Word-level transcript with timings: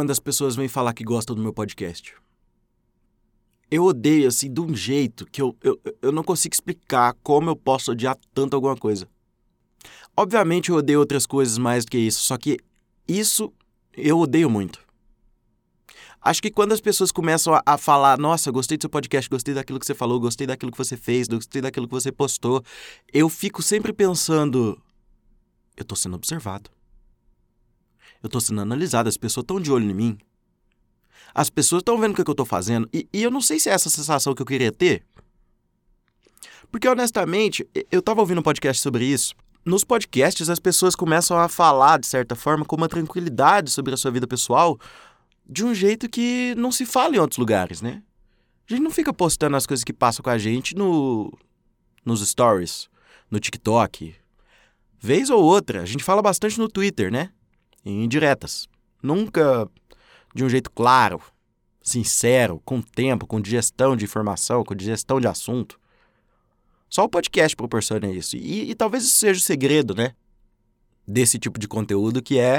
quando 0.00 0.12
as 0.12 0.18
pessoas 0.18 0.56
vêm 0.56 0.66
falar 0.66 0.94
que 0.94 1.04
gostam 1.04 1.36
do 1.36 1.42
meu 1.42 1.52
podcast. 1.52 2.14
Eu 3.70 3.84
odeio, 3.84 4.28
assim, 4.28 4.50
de 4.50 4.58
um 4.58 4.74
jeito 4.74 5.26
que 5.26 5.42
eu, 5.42 5.54
eu, 5.62 5.78
eu 6.00 6.10
não 6.10 6.24
consigo 6.24 6.54
explicar 6.54 7.14
como 7.22 7.50
eu 7.50 7.54
posso 7.54 7.92
odiar 7.92 8.16
tanto 8.32 8.54
alguma 8.54 8.74
coisa. 8.74 9.06
Obviamente 10.16 10.70
eu 10.70 10.76
odeio 10.76 10.98
outras 10.98 11.26
coisas 11.26 11.58
mais 11.58 11.84
do 11.84 11.90
que 11.90 11.98
isso, 11.98 12.20
só 12.20 12.38
que 12.38 12.56
isso 13.06 13.52
eu 13.94 14.18
odeio 14.18 14.48
muito. 14.48 14.80
Acho 16.22 16.40
que 16.40 16.50
quando 16.50 16.72
as 16.72 16.80
pessoas 16.80 17.12
começam 17.12 17.52
a, 17.52 17.62
a, 17.66 17.76
falar, 17.76 18.18
nossa, 18.18 18.50
gostei 18.50 18.78
do 18.78 18.84
seu 18.84 18.90
podcast, 18.90 19.28
gostei 19.28 19.52
daquilo 19.52 19.78
que 19.78 19.84
você 19.84 19.94
falou, 19.94 20.18
gostei 20.18 20.46
daquilo 20.46 20.72
que 20.72 20.78
você 20.78 20.96
fez, 20.96 21.28
gostei 21.28 21.60
daquilo 21.60 21.86
que 21.86 21.94
você 21.94 22.10
postou, 22.10 22.64
eu 23.12 23.28
fico 23.28 23.62
sempre 23.62 23.92
pensando, 23.92 24.80
eu 25.76 25.84
tô 25.84 25.94
sendo 25.94 26.16
observado. 26.16 26.70
Eu 28.22 28.28
tô 28.28 28.40
sendo 28.40 28.60
analisado, 28.60 29.08
as 29.08 29.16
pessoas 29.16 29.44
estão 29.44 29.60
de 29.60 29.72
olho 29.72 29.90
em 29.90 29.94
mim. 29.94 30.18
As 31.34 31.48
pessoas 31.48 31.80
estão 31.80 31.98
vendo 31.98 32.12
o 32.12 32.14
que, 32.14 32.28
eu 32.28 32.34
tô 32.34 32.44
fazendo. 32.44 32.88
E, 32.92 33.08
e, 33.12 33.22
eu 33.22 33.30
não 33.30 33.40
sei 33.40 33.58
se 33.58 33.68
é 33.68 33.72
essa 33.72 33.88
sensação 33.88 34.34
que 34.34 34.42
eu 34.42 34.46
queria 34.46 34.72
ter. 34.72 35.04
Porque, 36.70 36.88
honestamente, 36.88 37.66
eu 37.90 38.02
tava 38.02 38.20
ouvindo 38.20 38.38
um 38.38 38.42
podcast 38.42 38.82
sobre 38.82 39.04
isso. 39.04 39.34
Nos 39.64 39.84
podcasts, 39.84 40.48
as 40.48 40.58
pessoas 40.58 40.94
começam 40.94 41.38
a 41.38 41.48
falar, 41.48 41.98
de 41.98 42.06
certa 42.06 42.34
forma, 42.34 42.64
com 42.64 42.76
uma 42.76 42.88
tranquilidade 42.88 43.70
sobre 43.70 43.94
a 43.94 43.96
sua 43.96 44.10
vida 44.10 44.26
pessoal, 44.26 44.78
de 45.48 45.64
um 45.64 45.74
jeito 45.74 46.08
que 46.08 46.54
não 46.56 46.72
se 46.72 46.86
fala 46.86 47.16
em 47.16 47.18
outros 47.18 47.38
lugares, 47.38 47.80
né? 47.80 48.02
A 48.68 48.72
gente 48.72 48.82
não 48.82 48.90
fica 48.90 49.12
postando 49.12 49.56
as 49.56 49.66
coisas 49.66 49.84
que 49.84 49.92
passam 49.92 50.22
com 50.22 50.30
a 50.30 50.38
gente 50.38 50.76
no, 50.76 51.32
nos 52.04 52.26
stories, 52.26 52.88
no 53.30 53.40
TikTok, 53.40 54.14
Vez 55.02 55.30
ou 55.30 55.42
outra, 55.42 55.80
a 55.80 55.86
gente 55.86 56.04
fala 56.04 56.20
bastante 56.20 56.58
no 56.58 56.68
Twitter, 56.68 57.10
né? 57.10 57.30
Em 57.84 58.04
indiretas. 58.04 58.68
Nunca 59.02 59.68
de 60.34 60.44
um 60.44 60.48
jeito 60.48 60.70
claro, 60.70 61.20
sincero, 61.82 62.60
com 62.64 62.80
tempo, 62.80 63.26
com 63.26 63.40
digestão 63.40 63.96
de 63.96 64.04
informação, 64.04 64.64
com 64.64 64.74
digestão 64.74 65.20
de 65.20 65.26
assunto. 65.26 65.78
Só 66.88 67.04
o 67.04 67.08
podcast 67.08 67.56
proporciona 67.56 68.10
isso. 68.10 68.36
E, 68.36 68.70
e 68.70 68.74
talvez 68.74 69.04
isso 69.04 69.16
seja 69.16 69.38
o 69.38 69.42
segredo, 69.42 69.94
né? 69.94 70.12
Desse 71.06 71.38
tipo 71.38 71.58
de 71.58 71.66
conteúdo 71.66 72.22
que 72.22 72.38
é 72.38 72.58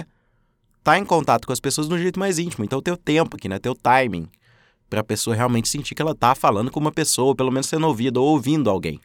estar 0.80 0.94
tá 0.94 0.98
em 0.98 1.06
contato 1.06 1.46
com 1.46 1.54
as 1.54 1.60
pessoas 1.60 1.88
de 1.88 1.94
um 1.94 1.98
jeito 1.98 2.20
mais 2.20 2.40
íntimo. 2.40 2.64
Então, 2.64 2.82
ter 2.82 2.92
o 2.92 2.98
tempo 2.98 3.36
aqui, 3.36 3.48
né? 3.48 3.60
Ter 3.60 3.70
o 3.70 3.76
timing 3.76 4.28
para 4.90 5.02
a 5.02 5.04
pessoa 5.04 5.36
realmente 5.36 5.70
sentir 5.70 5.96
que 5.96 6.02
ela 6.02 6.12
está 6.12 6.36
falando 6.36 6.72
com 6.72 6.80
uma 6.80 6.92
pessoa, 6.92 7.30
ou 7.30 7.36
pelo 7.36 7.52
menos 7.52 7.68
sendo 7.68 7.88
ouvida 7.88 8.20
ou 8.20 8.28
ouvindo 8.28 8.70
alguém. 8.70 9.00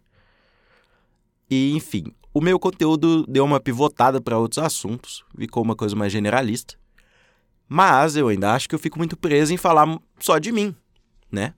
E, 1.49 1.77
enfim, 1.77 2.13
o 2.37 2.41
meu 2.43 2.59
conteúdo 2.59 3.25
deu 3.27 3.47
uma 3.47 3.59
pivotada 3.59 4.21
para 4.21 4.39
outros 4.39 4.59
assuntos, 4.59 5.25
ficou 5.39 5.63
uma 5.63 5.75
coisa 5.75 5.97
mais 5.97 6.13
generalista. 6.13 6.75
Mas 7.67 8.15
eu 8.15 8.29
ainda 8.29 8.53
acho 8.53 8.69
que 8.69 8.75
eu 8.75 8.79
fico 8.79 8.99
muito 8.99 9.17
preso 9.17 9.55
em 9.55 9.57
falar 9.57 9.99
só 10.19 10.37
de 10.37 10.53
mim, 10.53 10.77
né? 11.33 11.55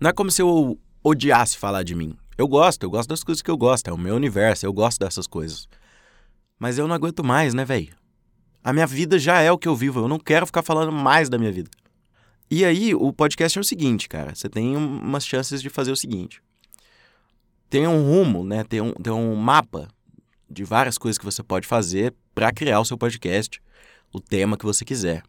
Não 0.00 0.08
é 0.08 0.12
como 0.14 0.30
se 0.30 0.40
eu 0.40 0.80
odiasse 1.04 1.58
falar 1.58 1.82
de 1.82 1.94
mim. 1.94 2.16
Eu 2.38 2.48
gosto, 2.48 2.82
eu 2.82 2.88
gosto 2.88 3.10
das 3.10 3.22
coisas 3.22 3.42
que 3.42 3.50
eu 3.50 3.58
gosto, 3.58 3.88
é 3.88 3.92
o 3.92 3.98
meu 3.98 4.14
universo, 4.14 4.64
eu 4.64 4.72
gosto 4.72 5.00
dessas 5.00 5.26
coisas. 5.26 5.68
Mas 6.58 6.78
eu 6.78 6.88
não 6.88 6.94
aguento 6.94 7.22
mais, 7.22 7.52
né, 7.52 7.66
velho? 7.66 7.94
A 8.64 8.72
minha 8.72 8.86
vida 8.86 9.18
já 9.18 9.42
é 9.42 9.52
o 9.52 9.58
que 9.58 9.68
eu 9.68 9.76
vivo, 9.76 10.00
eu 10.00 10.08
não 10.08 10.18
quero 10.18 10.46
ficar 10.46 10.62
falando 10.62 10.90
mais 10.90 11.28
da 11.28 11.36
minha 11.36 11.52
vida. 11.52 11.68
E 12.50 12.64
aí, 12.64 12.94
o 12.94 13.12
podcast 13.12 13.58
é 13.58 13.60
o 13.60 13.64
seguinte, 13.64 14.08
cara, 14.08 14.34
você 14.34 14.48
tem 14.48 14.74
umas 14.78 15.26
chances 15.26 15.60
de 15.60 15.68
fazer 15.68 15.92
o 15.92 15.96
seguinte 15.96 16.42
tem 17.70 17.86
um 17.86 18.02
rumo, 18.02 18.44
né? 18.44 18.64
Tem 18.64 18.80
um, 18.80 18.92
tem 18.92 19.12
um 19.12 19.36
mapa 19.36 19.88
de 20.50 20.64
várias 20.64 20.98
coisas 20.98 21.16
que 21.16 21.24
você 21.24 21.42
pode 21.42 21.68
fazer 21.68 22.12
para 22.34 22.52
criar 22.52 22.80
o 22.80 22.84
seu 22.84 22.98
podcast, 22.98 23.62
o 24.12 24.20
tema 24.20 24.56
que 24.56 24.64
você 24.64 24.84
quiser. 24.84 25.22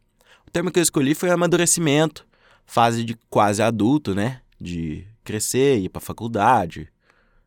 O 0.47 0.51
tema 0.51 0.71
que 0.71 0.79
eu 0.79 0.83
escolhi 0.83 1.13
foi 1.13 1.29
amadurecimento, 1.29 2.25
fase 2.65 3.03
de 3.03 3.15
quase 3.29 3.61
adulto, 3.61 4.15
né? 4.15 4.41
De 4.59 5.07
crescer, 5.23 5.77
ir 5.77 5.89
para 5.89 6.01
faculdade, 6.01 6.91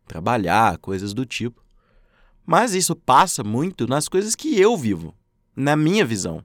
trabalhar, 0.07 0.79
coisas 0.79 1.13
do 1.13 1.27
tipo. 1.27 1.61
Mas 2.47 2.73
isso 2.73 2.95
passa 2.95 3.43
muito 3.43 3.89
nas 3.89 4.09
coisas 4.09 4.37
que 4.37 4.61
eu 4.61 4.77
vivo, 4.77 5.13
na 5.57 5.75
minha 5.75 6.05
visão. 6.05 6.45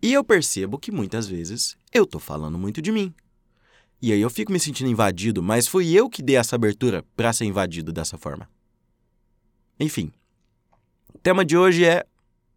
E 0.00 0.14
eu 0.14 0.24
percebo 0.24 0.78
que 0.78 0.90
muitas 0.90 1.26
vezes 1.26 1.76
eu 1.92 2.06
tô 2.06 2.18
falando 2.18 2.56
muito 2.56 2.80
de 2.80 2.90
mim. 2.90 3.12
E 4.02 4.12
aí 4.12 4.20
eu 4.20 4.30
fico 4.30 4.50
me 4.50 4.58
sentindo 4.58 4.88
invadido, 4.88 5.42
mas 5.42 5.68
fui 5.68 5.92
eu 5.92 6.08
que 6.08 6.22
dei 6.22 6.36
essa 6.36 6.56
abertura 6.56 7.04
para 7.14 7.32
ser 7.32 7.44
invadido 7.44 7.92
dessa 7.92 8.16
forma. 8.16 8.48
Enfim. 9.78 10.10
O 11.14 11.18
tema 11.18 11.44
de 11.44 11.56
hoje 11.56 11.84
é 11.84 12.06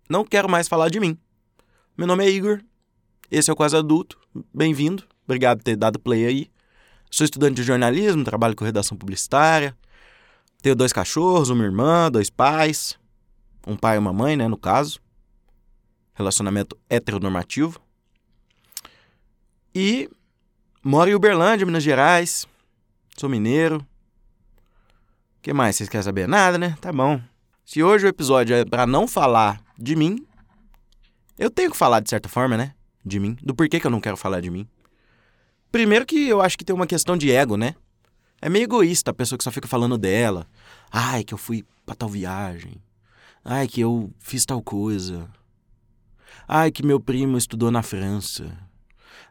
Não 0.10 0.24
quero 0.24 0.48
mais 0.48 0.68
falar 0.68 0.90
de 0.90 1.00
mim. 1.00 1.18
Meu 1.98 2.08
nome 2.08 2.26
é 2.26 2.30
Igor. 2.30 2.62
Esse 3.30 3.50
é 3.50 3.54
o 3.54 3.56
Quase 3.56 3.76
Adulto. 3.76 4.18
Bem-vindo. 4.54 5.04
Obrigado 5.26 5.58
por 5.58 5.64
ter 5.64 5.76
dado 5.76 6.00
play 6.00 6.26
aí. 6.26 6.52
Sou 7.12 7.26
estudante 7.26 7.56
de 7.56 7.64
jornalismo, 7.64 8.24
trabalho 8.24 8.56
com 8.56 8.64
redação 8.64 8.98
publicitária. 8.98 9.78
Tenho 10.62 10.76
dois 10.76 10.94
cachorros, 10.94 11.50
uma 11.50 11.64
irmã, 11.64 12.10
dois 12.10 12.30
pais. 12.30 12.98
Um 13.68 13.76
pai 13.76 13.98
e 13.98 14.00
uma 14.00 14.14
mãe, 14.14 14.38
né, 14.38 14.48
no 14.48 14.58
caso. 14.58 15.02
Relacionamento 16.14 16.78
heteronormativo. 16.90 17.82
E 19.76 20.10
Moro 20.86 21.10
em 21.10 21.16
Uberlândia, 21.16 21.66
Minas 21.66 21.82
Gerais. 21.82 22.46
Sou 23.16 23.30
mineiro. 23.30 23.78
O 25.38 25.42
que 25.42 25.54
mais? 25.54 25.78
Vocês 25.78 25.88
querem 25.88 26.04
saber? 26.04 26.28
Nada, 26.28 26.58
né? 26.58 26.76
Tá 26.82 26.92
bom. 26.92 27.22
Se 27.64 27.82
hoje 27.82 28.06
o 28.06 28.10
episódio 28.10 28.54
é 28.54 28.66
para 28.66 28.86
não 28.86 29.08
falar 29.08 29.62
de 29.80 29.96
mim, 29.96 30.28
eu 31.40 31.50
tenho 31.50 31.72
que 31.72 31.78
falar 31.78 32.02
de 32.02 32.10
certa 32.10 32.28
forma, 32.28 32.58
né? 32.58 32.76
De 33.06 33.18
mim. 33.18 33.38
Do 33.42 33.56
porquê 33.56 33.80
que 33.80 33.88
eu 33.88 33.92
não 33.92 34.02
quero 34.02 34.18
falar 34.18 34.42
de 34.42 34.50
mim. 34.50 34.68
Primeiro 35.72 36.06
que 36.06 36.28
eu 36.28 36.42
acho 36.42 36.58
que 36.58 36.66
tem 36.66 36.76
uma 36.76 36.86
questão 36.86 37.16
de 37.16 37.32
ego, 37.32 37.56
né? 37.56 37.76
É 38.42 38.50
meio 38.50 38.64
egoísta 38.64 39.12
a 39.12 39.14
pessoa 39.14 39.38
que 39.38 39.44
só 39.46 39.52
fica 39.52 39.70
falando 39.70 39.98
dela. 39.98 40.46
Ai, 40.92 41.24
que 41.24 41.34
eu 41.34 41.38
fui 41.38 41.64
pra 41.86 41.96
tal 41.96 42.10
viagem. 42.10 42.76
Ai, 43.42 43.70
que 43.70 43.80
eu 43.80 44.12
fiz 44.20 44.46
tal 44.46 44.62
coisa. 44.62 45.30
Ai, 46.46 46.74
que 46.74 46.86
meu 46.86 47.00
primo 47.00 47.38
estudou 47.38 47.72
na 47.72 47.82
França. 47.82 48.52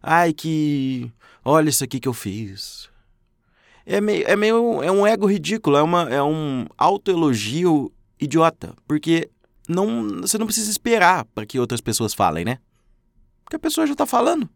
Ai, 0.03 0.33
que. 0.33 1.11
Olha 1.45 1.69
isso 1.69 1.85
aqui 1.85 2.01
que 2.01 2.09
eu 2.09 2.13
fiz. 2.13 2.91
É 3.87 4.01
meio, 4.01 4.25
é 4.27 4.35
meio. 4.35 4.83
É 4.83 4.91
um 4.91 5.07
ego 5.07 5.27
ridículo, 5.27 5.77
é, 5.77 5.83
uma, 5.83 6.03
é 6.09 6.23
um 6.23 6.67
autoelogio 6.77 7.93
idiota. 8.21 8.75
Porque 8.87 9.31
não, 9.69 10.21
você 10.21 10.39
não 10.39 10.47
precisa 10.47 10.71
esperar 10.71 11.25
para 11.27 11.47
que 11.47 11.59
outras 11.59 11.81
pessoas 11.81 12.15
falem, 12.15 12.45
né? 12.45 12.59
Porque 13.45 13.57
a 13.57 13.61
pessoa 13.61 13.87
já 13.87 13.95
tá 13.95 14.07
falando. 14.07 14.49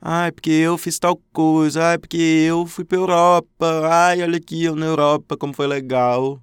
Ai, 0.00 0.32
porque 0.32 0.50
eu 0.50 0.76
fiz 0.76 0.98
tal 0.98 1.16
coisa. 1.32 1.90
Ai, 1.90 1.98
porque 1.98 2.16
eu 2.16 2.66
fui 2.66 2.84
pra 2.84 2.98
Europa. 2.98 3.88
Ai, 3.88 4.22
olha 4.22 4.36
aqui 4.36 4.64
eu 4.64 4.74
na 4.74 4.86
Europa, 4.86 5.36
como 5.36 5.54
foi 5.54 5.66
legal. 5.66 6.42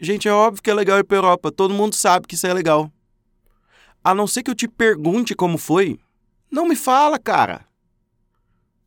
Gente, 0.00 0.28
é 0.28 0.32
óbvio 0.32 0.62
que 0.62 0.70
é 0.70 0.74
legal 0.74 0.98
ir 0.98 1.04
pra 1.04 1.16
Europa. 1.16 1.52
Todo 1.52 1.74
mundo 1.74 1.94
sabe 1.94 2.26
que 2.26 2.34
isso 2.34 2.46
é 2.46 2.52
legal. 2.52 2.90
A 4.06 4.14
não 4.14 4.28
ser 4.28 4.44
que 4.44 4.50
eu 4.52 4.54
te 4.54 4.68
pergunte 4.68 5.34
como 5.34 5.58
foi, 5.58 5.98
não 6.48 6.68
me 6.68 6.76
fala, 6.76 7.18
cara. 7.18 7.66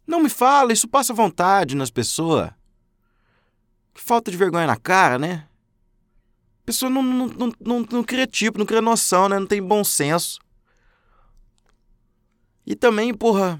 Não 0.08 0.24
me 0.24 0.30
fala, 0.30 0.72
isso 0.72 0.88
passa 0.88 1.14
vontade 1.14 1.76
nas 1.76 1.92
pessoas. 1.92 2.52
Que 3.94 4.00
falta 4.00 4.32
de 4.32 4.38
vergonha 4.38 4.66
na 4.66 4.78
cara, 4.78 5.20
né? 5.20 5.46
A 6.64 6.66
pessoa 6.66 6.90
não, 6.90 7.04
não, 7.04 7.28
não, 7.28 7.54
não, 7.60 7.80
não 7.92 8.02
cria 8.02 8.26
tipo, 8.26 8.58
não 8.60 8.66
cria 8.66 8.82
noção, 8.82 9.28
né? 9.28 9.38
Não 9.38 9.46
tem 9.46 9.62
bom 9.62 9.84
senso. 9.84 10.40
E 12.66 12.74
também, 12.74 13.14
porra. 13.14 13.60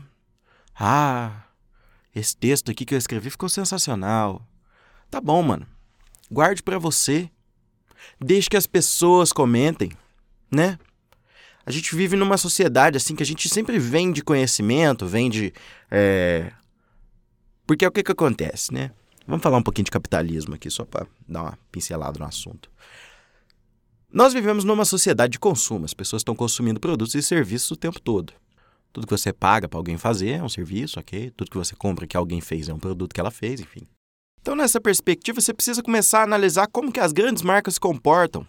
Ah, 0.74 1.44
esse 2.16 2.38
texto 2.38 2.72
aqui 2.72 2.86
que 2.86 2.94
eu 2.94 2.98
escrevi 2.98 3.30
ficou 3.30 3.50
sensacional. 3.50 4.48
Tá 5.12 5.20
bom, 5.20 5.44
mano. 5.44 5.68
Guarde 6.32 6.64
para 6.64 6.80
você. 6.80 7.30
Deixe 8.18 8.50
que 8.50 8.56
as 8.56 8.66
pessoas 8.66 9.34
comentem, 9.34 9.92
né? 10.50 10.80
A 11.70 11.72
gente 11.72 11.96
vive 11.96 12.16
numa 12.16 12.36
sociedade 12.36 12.98
assim 12.98 13.16
que 13.16 13.22
a 13.22 13.26
gente 13.26 13.48
sempre 13.48 13.78
vende 13.78 14.24
conhecimento, 14.24 15.06
vende. 15.06 15.54
É... 15.92 16.52
Porque 17.68 17.86
é 17.86 17.88
o 17.88 17.92
que, 17.92 18.02
que 18.02 18.12
acontece, 18.12 18.74
né? 18.74 18.90
Vamos 19.28 19.44
falar 19.44 19.60
um 19.60 19.62
pouquinho 19.62 19.86
de 19.86 19.92
capitalismo 19.92 20.56
aqui, 20.56 20.68
só 20.72 20.84
para 20.84 21.06
dar 21.28 21.44
uma 21.44 21.60
pincelada 21.72 22.18
no 22.18 22.26
assunto. 22.26 22.72
Nós 24.12 24.34
vivemos 24.34 24.64
numa 24.64 24.84
sociedade 24.84 25.34
de 25.34 25.40
consumo, 25.40 25.86
as 25.86 25.94
pessoas 25.94 26.22
estão 26.22 26.36
consumindo 26.36 26.80
produtos 26.80 27.14
e 27.14 27.22
serviços 27.22 27.70
o 27.70 27.76
tempo 27.76 28.02
todo. 28.02 28.34
Tudo 28.92 29.06
que 29.06 29.16
você 29.16 29.32
paga 29.32 29.70
para 29.70 29.78
alguém 29.78 29.96
fazer 29.96 30.30
é 30.32 30.44
um 30.44 30.50
serviço, 30.50 31.00
ok? 31.00 31.30
Tudo 31.38 31.52
que 31.52 31.58
você 31.58 31.76
compra 31.76 32.08
que 32.08 32.18
alguém 32.18 32.42
fez 32.42 32.68
é 32.68 32.74
um 32.74 32.80
produto 32.80 33.14
que 33.14 33.20
ela 33.20 33.30
fez, 33.30 33.60
enfim. 33.60 33.84
Então, 34.42 34.56
nessa 34.56 34.82
perspectiva, 34.82 35.40
você 35.40 35.54
precisa 35.54 35.84
começar 35.84 36.22
a 36.22 36.24
analisar 36.24 36.66
como 36.66 36.92
que 36.92 37.00
as 37.00 37.12
grandes 37.12 37.44
marcas 37.44 37.76
se 37.76 37.80
comportam, 37.80 38.48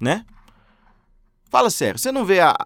né? 0.00 0.24
Fala 1.54 1.70
sério, 1.70 2.00
você 2.00 2.10
não 2.10 2.24
vê 2.24 2.40
a, 2.40 2.56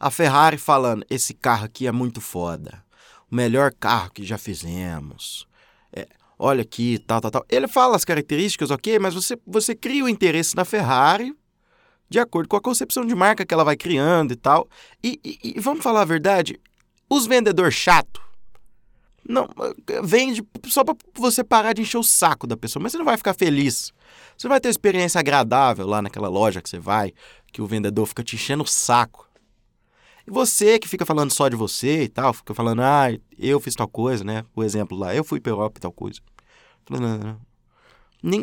a 0.00 0.10
Ferrari 0.10 0.58
falando: 0.58 1.06
esse 1.08 1.32
carro 1.32 1.66
aqui 1.66 1.86
é 1.86 1.92
muito 1.92 2.20
foda, 2.20 2.84
o 3.30 3.34
melhor 3.36 3.72
carro 3.72 4.10
que 4.10 4.24
já 4.24 4.36
fizemos. 4.36 5.46
É, 5.92 6.08
olha 6.36 6.62
aqui, 6.62 6.98
tal, 6.98 7.20
tal, 7.20 7.30
tal. 7.30 7.46
Ele 7.48 7.68
fala 7.68 7.94
as 7.94 8.04
características, 8.04 8.72
ok, 8.72 8.98
mas 8.98 9.14
você, 9.14 9.38
você 9.46 9.72
cria 9.72 10.02
o 10.02 10.08
interesse 10.08 10.56
na 10.56 10.64
Ferrari 10.64 11.32
de 12.08 12.18
acordo 12.18 12.48
com 12.48 12.56
a 12.56 12.60
concepção 12.60 13.06
de 13.06 13.14
marca 13.14 13.46
que 13.46 13.54
ela 13.54 13.62
vai 13.62 13.76
criando 13.76 14.32
e 14.32 14.36
tal. 14.36 14.68
E, 15.00 15.20
e, 15.24 15.52
e 15.56 15.60
vamos 15.60 15.84
falar 15.84 16.00
a 16.00 16.04
verdade, 16.04 16.60
os 17.08 17.24
vendedores 17.24 17.74
chato 17.74 18.20
não 19.28 19.48
vende 20.02 20.44
só 20.66 20.82
para 20.82 20.96
você 21.14 21.44
parar 21.44 21.72
de 21.72 21.82
encher 21.82 21.98
o 21.98 22.02
saco 22.02 22.48
da 22.48 22.56
pessoa, 22.56 22.82
mas 22.82 22.90
você 22.90 22.98
não 22.98 23.04
vai 23.04 23.16
ficar 23.16 23.34
feliz. 23.34 23.92
Você 24.42 24.48
vai 24.48 24.60
ter 24.60 24.66
uma 24.66 24.72
experiência 24.72 25.20
agradável 25.20 25.86
lá 25.86 26.02
naquela 26.02 26.28
loja 26.28 26.60
que 26.60 26.68
você 26.68 26.80
vai, 26.80 27.12
que 27.52 27.62
o 27.62 27.66
vendedor 27.66 28.04
fica 28.06 28.24
te 28.24 28.34
enchendo 28.34 28.64
o 28.64 28.66
saco. 28.66 29.30
E 30.26 30.32
você 30.32 30.80
que 30.80 30.88
fica 30.88 31.06
falando 31.06 31.30
só 31.30 31.48
de 31.48 31.54
você 31.54 32.02
e 32.02 32.08
tal, 32.08 32.32
fica 32.32 32.52
falando, 32.52 32.82
ah, 32.82 33.06
eu 33.38 33.60
fiz 33.60 33.76
tal 33.76 33.86
coisa, 33.86 34.24
né? 34.24 34.44
O 34.52 34.64
exemplo 34.64 34.98
lá, 34.98 35.14
eu 35.14 35.22
fui 35.22 35.40
Europa 35.44 35.78
e 35.78 35.80
tal 35.80 35.92
coisa. 35.92 36.20
Nem... 38.20 38.40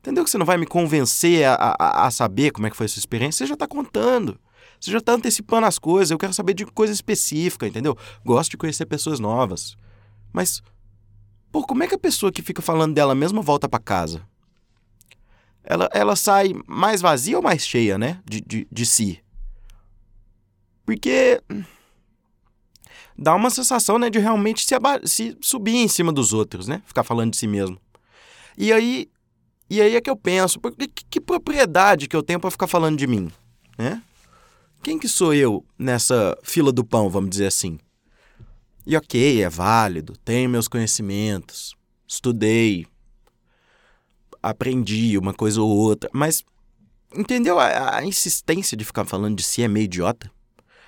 Entendeu 0.00 0.24
que 0.24 0.30
você 0.30 0.38
não 0.38 0.44
vai 0.44 0.56
me 0.56 0.66
convencer 0.66 1.44
a, 1.44 1.76
a, 1.78 2.06
a 2.08 2.10
saber 2.10 2.50
como 2.50 2.66
é 2.66 2.70
que 2.70 2.76
foi 2.76 2.86
a 2.86 2.88
sua 2.88 2.98
experiência? 2.98 3.46
Você 3.46 3.50
já 3.50 3.54
está 3.54 3.68
contando. 3.68 4.40
Você 4.80 4.90
já 4.90 4.98
está 4.98 5.12
antecipando 5.12 5.68
as 5.68 5.78
coisas. 5.78 6.10
Eu 6.10 6.18
quero 6.18 6.34
saber 6.34 6.52
de 6.52 6.66
coisa 6.66 6.92
específica, 6.92 7.64
entendeu? 7.64 7.96
Gosto 8.24 8.50
de 8.50 8.56
conhecer 8.56 8.86
pessoas 8.86 9.20
novas. 9.20 9.76
Mas, 10.32 10.60
pô, 11.52 11.62
como 11.62 11.84
é 11.84 11.86
que 11.86 11.94
a 11.94 11.98
pessoa 11.98 12.32
que 12.32 12.42
fica 12.42 12.60
falando 12.60 12.92
dela 12.92 13.14
mesma 13.14 13.40
volta 13.40 13.68
para 13.68 13.78
casa? 13.78 14.33
Ela, 15.64 15.88
ela 15.92 16.14
sai 16.14 16.52
mais 16.66 17.00
vazia 17.00 17.36
ou 17.36 17.42
mais 17.42 17.66
cheia, 17.66 17.96
né? 17.96 18.20
De, 18.24 18.40
de, 18.40 18.68
de 18.70 18.86
si. 18.86 19.20
Porque 20.84 21.40
dá 23.16 23.34
uma 23.34 23.48
sensação, 23.48 23.98
né, 23.98 24.10
de 24.10 24.18
realmente 24.18 24.66
se, 24.66 24.74
se 25.04 25.36
subir 25.40 25.76
em 25.76 25.88
cima 25.88 26.12
dos 26.12 26.32
outros, 26.32 26.68
né? 26.68 26.82
Ficar 26.86 27.04
falando 27.04 27.30
de 27.30 27.38
si 27.38 27.46
mesmo. 27.46 27.80
E 28.56 28.72
aí, 28.72 29.08
e 29.70 29.80
aí 29.80 29.96
é 29.96 30.00
que 30.00 30.10
eu 30.10 30.16
penso, 30.16 30.60
que, 30.60 30.88
que 30.88 31.20
propriedade 31.20 32.06
que 32.06 32.14
eu 32.14 32.22
tenho 32.22 32.38
para 32.38 32.50
ficar 32.50 32.66
falando 32.66 32.98
de 32.98 33.06
mim, 33.06 33.30
né? 33.78 34.02
Quem 34.82 34.98
que 34.98 35.08
sou 35.08 35.32
eu 35.32 35.64
nessa 35.78 36.36
fila 36.42 36.70
do 36.70 36.84
pão, 36.84 37.08
vamos 37.08 37.30
dizer 37.30 37.46
assim? 37.46 37.78
E 38.86 38.94
ok, 38.96 39.42
é 39.42 39.48
válido, 39.48 40.14
tenho 40.18 40.50
meus 40.50 40.68
conhecimentos, 40.68 41.74
estudei, 42.06 42.86
aprendi 44.50 45.16
uma 45.16 45.32
coisa 45.32 45.60
ou 45.60 45.68
outra, 45.68 46.10
mas 46.12 46.44
entendeu? 47.14 47.58
A, 47.58 47.96
a 47.96 48.04
insistência 48.04 48.76
de 48.76 48.84
ficar 48.84 49.04
falando 49.04 49.36
de 49.36 49.42
si 49.42 49.62
é 49.62 49.68
meio 49.68 49.84
idiota. 49.84 50.30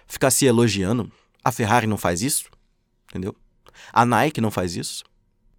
Ficar 0.06 0.30
se 0.30 0.44
elogiando. 0.44 1.10
A 1.42 1.50
Ferrari 1.50 1.86
não 1.86 1.96
faz 1.96 2.22
isso, 2.22 2.50
entendeu? 3.08 3.34
A 3.92 4.04
Nike 4.04 4.40
não 4.40 4.50
faz 4.50 4.76
isso. 4.76 5.04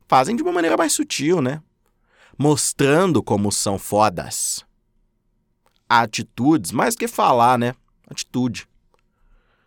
Fazem 0.08 0.36
de 0.36 0.44
uma 0.44 0.52
maneira 0.52 0.78
mais 0.78 0.94
sutil, 0.94 1.42
né? 1.42 1.62
Mostrando 2.38 3.24
como 3.24 3.52
são 3.52 3.80
fodas. 3.80 4.66
Atitudes, 5.90 6.72
mais 6.72 6.96
que 6.96 7.08
falar, 7.08 7.58
né? 7.58 7.74
Atitude. 8.10 8.68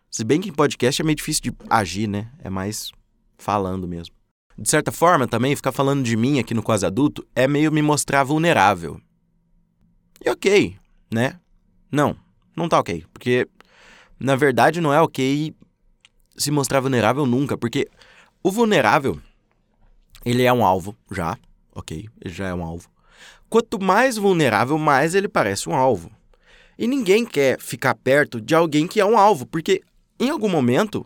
Se 0.09 0.23
bem 0.23 0.39
que 0.39 0.49
em 0.49 0.53
podcast 0.53 1.01
é 1.01 1.05
meio 1.05 1.15
difícil 1.15 1.43
de 1.43 1.53
agir, 1.69 2.07
né? 2.07 2.31
É 2.39 2.49
mais 2.49 2.91
falando 3.37 3.87
mesmo. 3.87 4.15
De 4.57 4.69
certa 4.69 4.91
forma, 4.91 5.27
também, 5.27 5.55
ficar 5.55 5.71
falando 5.71 6.03
de 6.03 6.15
mim 6.15 6.39
aqui 6.39 6.53
no 6.53 6.63
quase 6.63 6.85
adulto 6.85 7.25
é 7.35 7.47
meio 7.47 7.71
me 7.71 7.81
mostrar 7.81 8.23
vulnerável. 8.23 8.99
E 10.23 10.29
ok, 10.29 10.75
né? 11.11 11.39
Não, 11.91 12.15
não 12.55 12.69
tá 12.69 12.79
ok. 12.79 13.03
Porque, 13.11 13.47
na 14.19 14.35
verdade, 14.35 14.81
não 14.81 14.93
é 14.93 15.01
ok 15.01 15.55
se 16.37 16.51
mostrar 16.51 16.79
vulnerável 16.79 17.25
nunca. 17.25 17.57
Porque 17.57 17.87
o 18.43 18.51
vulnerável, 18.51 19.19
ele 20.25 20.43
é 20.43 20.53
um 20.53 20.65
alvo 20.65 20.95
já, 21.11 21.37
ok? 21.73 22.07
Ele 22.23 22.33
já 22.33 22.47
é 22.47 22.53
um 22.53 22.63
alvo. 22.63 22.89
Quanto 23.49 23.81
mais 23.81 24.17
vulnerável, 24.17 24.77
mais 24.77 25.15
ele 25.15 25.27
parece 25.27 25.67
um 25.67 25.75
alvo. 25.75 26.11
E 26.77 26.87
ninguém 26.87 27.25
quer 27.25 27.59
ficar 27.59 27.95
perto 27.95 28.39
de 28.39 28.55
alguém 28.55 28.87
que 28.87 28.99
é 28.99 29.05
um 29.05 29.17
alvo, 29.17 29.45
porque 29.45 29.81
em 30.19 30.29
algum 30.29 30.49
momento 30.49 31.05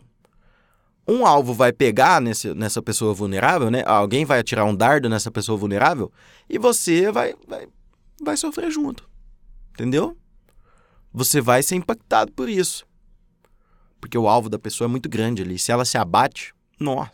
um 1.06 1.24
alvo 1.24 1.54
vai 1.54 1.72
pegar 1.72 2.20
nesse, 2.20 2.52
nessa 2.54 2.82
pessoa 2.82 3.14
vulnerável, 3.14 3.70
né? 3.70 3.82
Alguém 3.86 4.24
vai 4.24 4.40
atirar 4.40 4.64
um 4.64 4.74
dardo 4.74 5.08
nessa 5.08 5.30
pessoa 5.30 5.56
vulnerável 5.56 6.10
e 6.48 6.58
você 6.58 7.12
vai, 7.12 7.34
vai, 7.46 7.68
vai 8.20 8.36
sofrer 8.36 8.70
junto. 8.70 9.08
Entendeu? 9.72 10.16
Você 11.12 11.40
vai 11.40 11.62
ser 11.62 11.76
impactado 11.76 12.32
por 12.32 12.48
isso. 12.48 12.84
Porque 14.00 14.18
o 14.18 14.28
alvo 14.28 14.48
da 14.48 14.58
pessoa 14.58 14.86
é 14.86 14.90
muito 14.90 15.08
grande 15.08 15.42
ali. 15.42 15.58
Se 15.58 15.70
ela 15.70 15.84
se 15.84 15.96
abate, 15.96 16.52
nossa. 16.78 17.12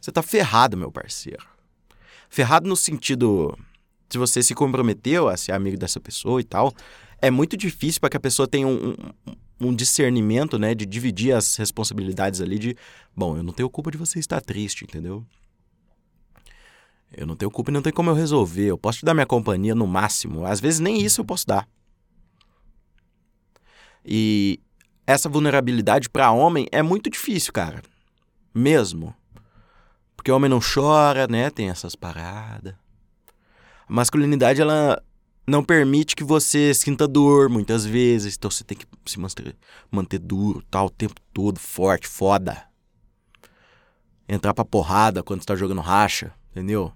Você 0.00 0.10
tá 0.10 0.22
ferrado, 0.22 0.76
meu 0.76 0.90
parceiro. 0.90 1.46
Ferrado 2.28 2.68
no 2.68 2.76
sentido. 2.76 3.56
Se 4.10 4.16
você 4.16 4.42
se 4.42 4.54
comprometeu 4.54 5.28
a 5.28 5.36
ser 5.36 5.52
amigo 5.52 5.76
dessa 5.76 6.00
pessoa 6.00 6.40
e 6.40 6.44
tal, 6.44 6.72
é 7.20 7.30
muito 7.30 7.56
difícil 7.56 8.00
para 8.00 8.10
que 8.10 8.16
a 8.16 8.20
pessoa 8.20 8.48
tenha 8.48 8.66
um, 8.66 8.90
um 8.90 9.32
um 9.60 9.74
discernimento, 9.74 10.58
né, 10.58 10.74
de 10.74 10.86
dividir 10.86 11.32
as 11.32 11.56
responsabilidades 11.56 12.40
ali 12.40 12.58
de, 12.58 12.76
bom, 13.14 13.36
eu 13.36 13.42
não 13.42 13.52
tenho 13.52 13.68
culpa 13.68 13.90
de 13.90 13.98
você 13.98 14.18
estar 14.18 14.40
triste, 14.40 14.84
entendeu? 14.84 15.26
Eu 17.12 17.26
não 17.26 17.34
tenho 17.34 17.50
culpa 17.50 17.70
e 17.70 17.74
não 17.74 17.82
tem 17.82 17.92
como 17.92 18.10
eu 18.10 18.14
resolver. 18.14 18.66
Eu 18.66 18.78
posso 18.78 18.98
te 18.98 19.04
dar 19.04 19.14
minha 19.14 19.26
companhia 19.26 19.74
no 19.74 19.86
máximo. 19.86 20.44
Às 20.44 20.60
vezes 20.60 20.78
nem 20.78 21.02
isso 21.02 21.20
eu 21.20 21.24
posso 21.24 21.46
dar. 21.46 21.66
E 24.04 24.60
essa 25.06 25.28
vulnerabilidade 25.28 26.08
para 26.08 26.30
homem 26.30 26.66
é 26.70 26.82
muito 26.82 27.08
difícil, 27.08 27.52
cara. 27.52 27.82
Mesmo. 28.54 29.14
Porque 30.14 30.30
homem 30.30 30.50
não 30.50 30.60
chora, 30.60 31.26
né? 31.26 31.48
Tem 31.48 31.70
essas 31.70 31.94
paradas. 31.94 32.74
A 33.88 33.92
masculinidade, 33.92 34.60
ela 34.60 35.02
não 35.48 35.64
permite 35.64 36.14
que 36.14 36.22
você 36.22 36.74
sinta 36.74 37.08
dor 37.08 37.48
muitas 37.48 37.84
vezes. 37.84 38.36
Então 38.36 38.50
você 38.50 38.62
tem 38.62 38.76
que 38.76 38.86
se 39.06 39.18
manter, 39.18 39.56
manter 39.90 40.18
duro, 40.18 40.62
tal, 40.70 40.86
o 40.86 40.90
tempo 40.90 41.14
todo, 41.32 41.58
forte, 41.58 42.06
foda. 42.06 42.64
Entrar 44.28 44.52
pra 44.52 44.64
porrada 44.64 45.22
quando 45.22 45.40
você 45.40 45.46
tá 45.46 45.56
jogando 45.56 45.80
racha, 45.80 46.34
entendeu? 46.50 46.92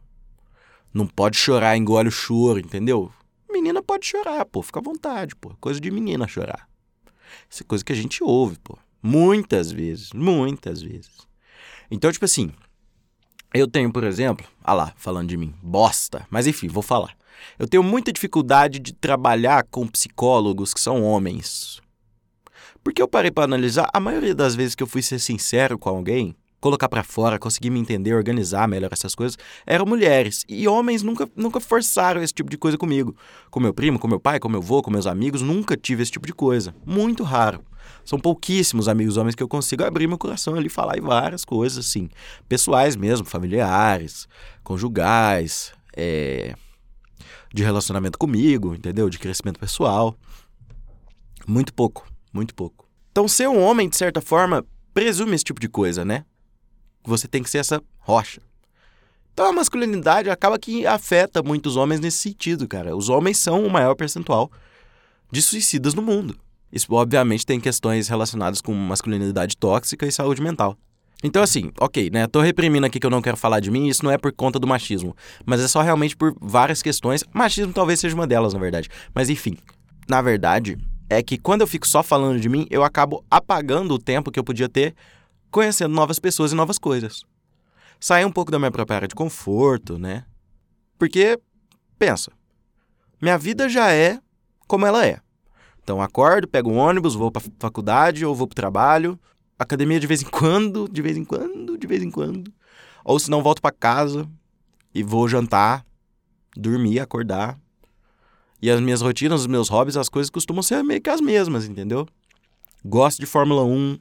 Não 0.93 1.07
pode 1.07 1.39
chorar, 1.39 1.79
engole 1.79 2.09
o 2.09 2.13
choro, 2.13 2.59
entendeu? 2.59 3.11
Menina 3.51 3.83
pode 3.83 4.05
chorar, 4.05 4.45
pô, 4.45 4.63
fica 4.63 4.81
à 4.81 4.83
vontade, 4.83 5.35
pô. 5.35 5.57
Coisa 5.59 5.81
de 5.81 5.91
menina 5.91 6.29
chorar. 6.29 6.69
Isso 7.49 7.63
é 7.63 7.67
coisa 7.67 7.83
que 7.83 7.93
a 7.93 7.97
gente 7.97 8.23
ouve, 8.23 8.59
pô. 8.59 8.79
Muitas 9.03 9.73
vezes, 9.73 10.13
muitas 10.13 10.83
vezes. 10.83 11.27
Então, 11.91 12.13
tipo 12.13 12.27
assim, 12.27 12.53
eu 13.61 13.69
tenho, 13.69 13.93
por 13.93 14.05
exemplo, 14.05 14.47
ah 14.63 14.73
lá, 14.73 14.93
falando 14.97 15.29
de 15.29 15.37
mim, 15.37 15.55
bosta, 15.63 16.27
mas 16.31 16.47
enfim, 16.47 16.69
vou 16.69 16.83
falar. 16.83 17.17
Eu 17.59 17.67
tenho 17.67 17.83
muita 17.83 18.13
dificuldade 18.13 18.79
de 18.79 18.93
trabalhar 18.93 19.65
com 19.71 19.87
psicólogos 19.87 20.73
que 20.73 20.81
são 20.81 21.03
homens. 21.03 21.81
Porque 22.83 23.01
eu 23.01 23.09
parei 23.09 23.31
para 23.31 23.45
analisar, 23.45 23.89
a 23.93 24.01
maioria 24.01 24.35
das 24.35 24.55
vezes 24.55 24.75
que 24.75 24.83
eu 24.83 24.87
fui 24.87 25.03
ser 25.03 25.19
sincero 25.19 25.79
com 25.79 25.89
alguém, 25.89 26.35
colocar 26.63 26.89
para 26.89 27.03
fora, 27.03 27.41
conseguir 27.41 27.71
me 27.71 27.81
entender, 27.81 28.15
organizar 28.15 28.69
melhor 28.69 28.89
essas 28.93 29.17
coisas, 29.17 29.37
eram 29.67 29.85
mulheres. 29.85 30.45
E 30.49 30.69
homens 30.69 31.03
nunca, 31.03 31.29
nunca 31.35 31.59
forçaram 31.59 32.23
esse 32.23 32.33
tipo 32.33 32.49
de 32.49 32.57
coisa 32.57 32.79
comigo. 32.79 33.17
Com 33.51 33.59
meu 33.59 33.75
primo, 33.75 33.99
com 33.99 34.07
meu 34.07 34.21
pai, 34.21 34.39
com 34.39 34.49
meu 34.49 34.61
avô, 34.61 34.81
com 34.81 34.89
meus 34.89 35.09
amigos, 35.09 35.43
nunca 35.43 35.77
tive 35.77 36.05
esse 36.05 36.13
tipo 36.13 36.25
de 36.25 36.33
coisa. 36.33 36.73
Muito 36.87 37.25
raro. 37.25 37.61
São 38.05 38.17
pouquíssimos 38.17 38.87
amigos 38.89 39.17
homens 39.17 39.35
que 39.35 39.43
eu 39.43 39.49
consigo 39.49 39.83
abrir 39.83 40.07
meu 40.07 40.17
coração 40.17 40.55
ali 40.55 40.69
e 40.69 40.71
falar 40.71 40.97
em 40.97 41.01
várias 41.01 41.45
coisas, 41.45 41.85
assim. 41.85 42.09
Pessoais 42.49 42.95
mesmo, 42.95 43.27
familiares, 43.27 44.29
conjugais, 44.63 45.73
é, 45.97 46.55
de 47.53 47.65
relacionamento 47.65 48.17
comigo, 48.17 48.73
entendeu? 48.73 49.11
De 49.11 49.19
crescimento 49.19 49.59
pessoal. 49.59 50.17
Muito 51.45 51.75
pouco, 51.75 52.07
muito 52.33 52.55
pouco. 52.55 52.89
Então, 53.11 53.27
ser 53.27 53.49
um 53.49 53.61
homem, 53.61 53.89
de 53.89 53.97
certa 53.97 54.21
forma, 54.21 54.65
presume 54.95 55.35
esse 55.35 55.45
tipo 55.45 55.61
de 55.61 55.69
coisa, 55.69 56.05
né? 56.05 56.25
Você 57.05 57.27
tem 57.27 57.43
que 57.43 57.51
ser 57.51 57.59
essa 57.59 57.83
rocha. 57.99 58.41
Então, 59.33 59.47
a 59.47 59.53
masculinidade 59.53 60.29
acaba 60.29 60.59
que 60.59 60.87
afeta 60.87 61.43
muitos 61.43 61.77
homens 61.77 62.01
nesse 62.01 62.19
sentido, 62.19 62.69
cara. 62.69 62.95
Os 62.97 63.09
homens 63.09 63.39
são 63.39 63.65
o 63.65 63.71
maior 63.71 63.95
percentual 63.95 64.51
de 65.31 65.41
suicidas 65.41 65.95
no 65.95 66.03
mundo. 66.03 66.37
Isso, 66.71 66.93
obviamente, 66.95 67.47
tem 67.47 67.59
questões 67.59 68.09
relacionadas 68.09 68.61
com 68.61 68.75
masculinidade 68.75 69.57
tóxica 69.57 70.07
e 70.07 70.13
saúde 70.13 70.43
mental. 70.43 70.77
Então, 71.23 71.43
assim, 71.43 71.71
ok, 71.81 72.11
né? 72.11 72.27
Tô 72.27 72.41
reprimindo 72.41 72.85
aqui 72.85 72.99
que 72.99 73.07
eu 73.07 73.11
não 73.11 73.23
quero 73.23 73.37
falar 73.37 73.61
de 73.61 73.71
mim, 73.71 73.87
isso 73.87 74.05
não 74.05 74.11
é 74.11 74.19
por 74.19 74.33
conta 74.33 74.59
do 74.59 74.67
machismo, 74.67 75.17
mas 75.47 75.61
é 75.61 75.69
só 75.69 75.81
realmente 75.81 76.17
por 76.17 76.35
várias 76.41 76.83
questões. 76.83 77.23
Machismo 77.33 77.73
talvez 77.73 78.01
seja 78.01 78.15
uma 78.15 78.27
delas, 78.27 78.53
na 78.53 78.59
verdade. 78.59 78.89
Mas 79.15 79.31
enfim, 79.31 79.57
na 80.09 80.21
verdade, 80.21 80.77
é 81.09 81.23
que 81.23 81.39
quando 81.39 81.61
eu 81.61 81.67
fico 81.67 81.87
só 81.87 82.03
falando 82.03 82.41
de 82.41 82.49
mim, 82.49 82.67
eu 82.71 82.83
acabo 82.83 83.25
apagando 83.31 83.95
o 83.95 83.99
tempo 83.99 84.33
que 84.33 84.39
eu 84.39 84.45
podia 84.45 84.69
ter 84.69 84.95
conhecendo 85.53 85.95
novas 85.95 86.19
pessoas 86.19 86.51
e 86.51 86.57
novas 86.57 86.79
coisas. 86.79 87.23
Sair 88.01 88.25
um 88.25 88.33
pouco 88.33 88.51
da 88.51 88.59
minha 88.59 88.71
própria 88.73 88.97
área 88.97 89.09
de 89.09 89.15
conforto, 89.15 89.99
né? 89.99 90.25
Porque, 90.99 91.39
pensa, 91.99 92.33
minha 93.21 93.39
vida 93.39 93.69
já 93.69 93.93
é 93.93 94.19
como 94.67 94.87
ela 94.87 95.07
é. 95.07 95.21
Então, 95.83 96.01
acordo, 96.01 96.49
pego 96.49 96.71
um 96.71 96.79
ônibus, 96.79 97.15
vou 97.15 97.31
pra 97.31 97.43
faculdade 97.59 98.25
ou 98.25 98.35
vou 98.35 98.47
pro 98.49 98.57
trabalho, 98.57 99.19
academia 99.59 100.01
de 100.01 100.07
vez 100.07 100.23
em 100.23 100.27
quando, 100.27 100.89
de 100.89 101.03
vez 101.03 101.17
em 101.17 101.25
quando, 101.25 101.77
de 101.77 101.87
vez 101.87 102.03
em 102.03 102.11
quando. 102.11 102.53
Ou 103.05 103.19
se 103.19 103.31
não, 103.31 103.43
volto 103.43 103.61
para 103.61 103.73
casa 103.73 104.29
e 104.95 105.03
vou 105.03 105.29
jantar, 105.29 105.85
dormir, 106.57 107.01
acordar. 107.01 107.59
E 108.61 108.71
as 108.71 108.81
minhas 108.81 109.03
rotinas, 109.03 109.43
os 109.43 109.47
meus 109.47 109.69
hobbies, 109.69 109.97
as 109.97 110.09
coisas 110.09 110.31
costumam 110.31 110.63
ser 110.63 110.83
meio 110.83 111.01
que 111.01 111.11
as 111.11 111.21
mesmas, 111.21 111.67
entendeu? 111.67 112.07
Gosto 112.85 113.21
de 113.21 113.27
Fórmula 113.27 113.65
1, 113.65 113.99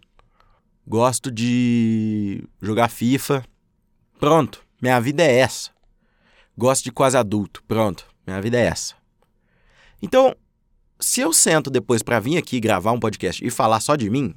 gosto 0.88 1.32
de 1.32 2.44
jogar 2.62 2.90
FIFA. 2.90 3.44
Pronto, 4.20 4.64
minha 4.82 5.00
vida 5.00 5.24
é 5.24 5.40
essa. 5.40 5.72
Gosto 6.58 6.84
de 6.84 6.92
quase 6.92 7.18
adulto. 7.18 7.64
Pronto, 7.68 8.06
minha 8.26 8.42
vida 8.42 8.58
é 8.58 8.66
essa. 8.66 8.96
Então, 10.02 10.36
se 11.00 11.22
eu 11.22 11.34
sento 11.34 11.70
depois 11.70 12.02
para 12.04 12.20
vir 12.20 12.38
aqui 12.38 12.60
gravar 12.60 12.92
um 12.92 13.00
podcast 13.00 13.46
e 13.46 13.50
falar 13.50 13.80
só 13.80 13.96
de 13.96 14.10
mim, 14.10 14.36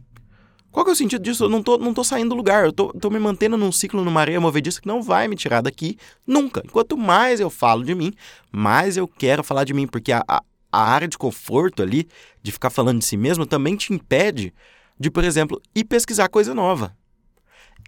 qual 0.71 0.85
que 0.85 0.91
é 0.91 0.95
o 0.95 0.97
sentido 0.97 1.23
disso? 1.23 1.45
Eu 1.45 1.49
não 1.49 1.63
tô, 1.63 1.79
não 1.79 1.95
tô 1.95 2.03
saindo 2.03 2.31
do 2.31 2.35
lugar, 2.35 2.65
eu 2.65 2.73
tô, 2.73 2.93
tô 2.93 3.09
me 3.09 3.19
mantendo 3.19 3.57
num 3.57 3.71
ciclo, 3.71 4.05
numa 4.05 4.21
areia 4.21 4.41
movediça 4.41 4.81
que 4.81 4.89
não 4.89 5.03
vai 5.03 5.29
me 5.29 5.37
tirar 5.37 5.61
daqui 5.61 5.97
nunca. 6.27 6.63
Quanto 6.73 6.97
mais 6.97 7.39
eu 7.39 7.49
falo 7.49 7.85
de 7.85 7.95
mim, 7.95 8.13
mais 8.51 8.97
eu 8.97 9.07
quero 9.07 9.45
falar 9.45 9.63
de 9.63 9.73
mim, 9.73 9.87
porque 9.87 10.11
a, 10.11 10.25
a, 10.27 10.43
a 10.73 10.83
área 10.83 11.07
de 11.07 11.17
conforto 11.17 11.81
ali, 11.81 12.09
de 12.43 12.51
ficar 12.51 12.71
falando 12.71 12.99
de 12.99 13.05
si 13.05 13.17
mesmo, 13.17 13.47
também 13.47 13.77
te 13.77 13.93
impede 13.93 14.53
de, 14.99 15.11
por 15.11 15.25
exemplo, 15.25 15.61
ir 15.75 15.85
pesquisar 15.85 16.29
coisa 16.29 16.55
nova. 16.55 16.97